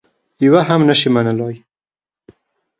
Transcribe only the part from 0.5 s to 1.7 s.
هم نه شي منلای.